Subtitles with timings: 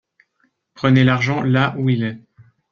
[0.73, 2.17] Prenez l’argent là où il est